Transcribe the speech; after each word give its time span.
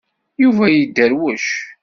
Yuba 0.43 0.65
yedderwec. 0.69 1.47